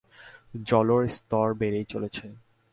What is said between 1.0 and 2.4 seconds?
স্তর বেড়েই চলেছে।